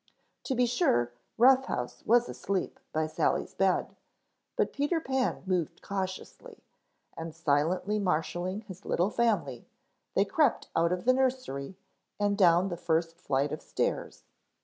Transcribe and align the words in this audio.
To 0.45 0.55
be 0.55 0.65
sure, 0.65 1.11
Rough 1.37 1.65
House 1.65 2.01
was 2.07 2.27
asleep 2.27 2.79
by 2.91 3.05
Sally's 3.05 3.53
bed, 3.53 3.95
but 4.55 4.73
Peter 4.73 4.99
Pan 4.99 5.43
moved 5.45 5.83
cautiously, 5.83 6.63
and 7.15 7.35
silently 7.35 7.99
marshalling 7.99 8.61
his 8.61 8.83
little 8.83 9.11
family 9.11 9.67
they 10.15 10.25
crept 10.25 10.69
out 10.75 10.91
of 10.91 11.05
the 11.05 11.13
nursery 11.13 11.77
and 12.19 12.35
down 12.35 12.69
the 12.69 12.77
first 12.77 13.15
flight 13.15 13.51
of 13.51 13.61
stairs. 13.61 14.23